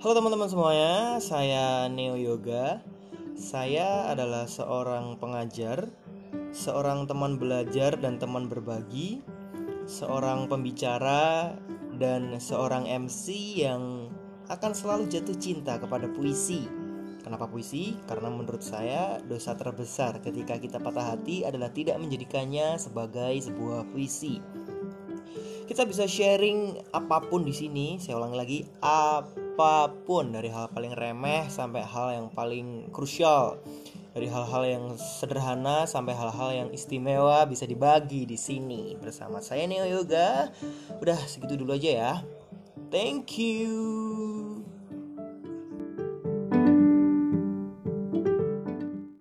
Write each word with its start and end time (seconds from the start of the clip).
Halo 0.00 0.16
teman-teman 0.16 0.48
semuanya, 0.48 1.20
saya 1.20 1.84
Neo 1.92 2.16
Yoga. 2.16 2.80
Saya 3.36 4.08
adalah 4.08 4.48
seorang 4.48 5.20
pengajar, 5.20 5.92
seorang 6.56 7.04
teman 7.04 7.36
belajar 7.36 8.00
dan 8.00 8.16
teman 8.16 8.48
berbagi, 8.48 9.20
seorang 9.84 10.48
pembicara 10.48 11.52
dan 12.00 12.32
seorang 12.40 12.88
MC 12.88 13.60
yang 13.60 14.08
akan 14.48 14.72
selalu 14.72 15.04
jatuh 15.12 15.36
cinta 15.36 15.76
kepada 15.76 16.08
puisi. 16.08 16.64
Kenapa 17.20 17.44
puisi? 17.44 17.92
Karena 18.08 18.32
menurut 18.32 18.64
saya 18.64 19.20
dosa 19.20 19.52
terbesar 19.52 20.24
ketika 20.24 20.56
kita 20.56 20.80
patah 20.80 21.12
hati 21.12 21.44
adalah 21.44 21.68
tidak 21.76 22.00
menjadikannya 22.00 22.80
sebagai 22.80 23.36
sebuah 23.44 23.84
puisi. 23.92 24.40
Kita 25.70 25.86
bisa 25.86 26.02
sharing 26.02 26.82
apa 26.90 27.22
pun 27.22 27.46
di 27.46 27.54
sini. 27.54 27.94
Saya 28.02 28.18
ulangi 28.18 28.34
lagi, 28.34 28.58
apa 28.82 29.86
pun 30.02 30.34
dari 30.34 30.50
hal 30.50 30.66
paling 30.74 30.98
remeh 30.98 31.46
sampai 31.46 31.86
hal 31.86 32.10
yang 32.10 32.26
paling 32.34 32.90
krusial. 32.90 33.62
Dari 34.10 34.26
hal-hal 34.26 34.66
yang 34.66 34.84
sederhana 34.98 35.86
sampai 35.86 36.18
hal-hal 36.18 36.50
yang 36.50 36.68
istimewa 36.74 37.46
bisa 37.46 37.70
dibagi 37.70 38.26
di 38.26 38.34
sini 38.34 38.98
bersama 38.98 39.38
saya 39.38 39.70
Neo 39.70 39.86
Yoga. 39.86 40.50
Udah 40.98 41.22
segitu 41.30 41.54
dulu 41.54 41.78
aja 41.78 41.90
ya. 41.94 42.12
Thank 42.90 43.38
you. 43.38 44.59